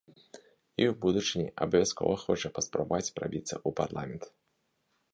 [0.09, 4.23] І ў будучыні абавязкова хоча паспрабаваць прабіцца ў парламент.